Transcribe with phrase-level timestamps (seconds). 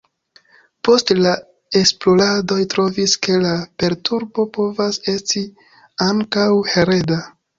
[0.87, 1.33] Poste la
[1.79, 3.51] esploradoj trovis, ke la
[3.83, 5.43] perturbo povas esti
[6.09, 7.23] ankaŭ hereda.